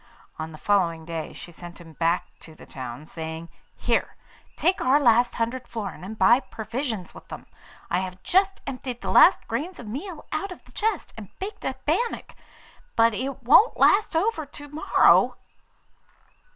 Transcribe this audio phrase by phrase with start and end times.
[0.39, 4.15] On the following day she sent him back to the town, saying, 'Here,
[4.57, 7.45] take our last hundred florins, and buy provisions with them.
[7.87, 11.65] I have just emptied the last grains of meal out of the chest, and baked
[11.65, 12.33] a bannock;
[12.95, 15.35] but it won't last over to morrow.